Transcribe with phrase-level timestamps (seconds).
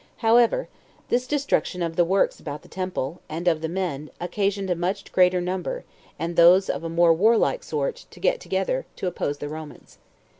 [0.19, 0.29] 4.
[0.31, 0.67] However,
[1.09, 5.11] this destruction of the works [about the temple], and of the men, occasioned a much
[5.11, 5.83] greater number,
[6.17, 9.99] and those of a more warlike sort, to get together, to oppose the Romans.